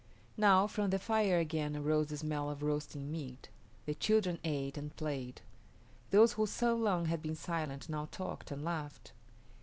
[0.35, 3.49] Now from the fire again arose the smell of roasting meat.
[3.85, 5.41] The children ate and played.
[6.09, 9.11] Those who so long had been silent now talked and laughed.